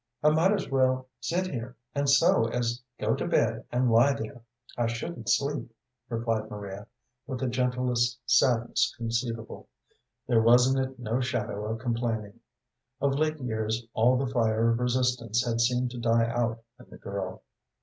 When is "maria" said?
6.49-6.87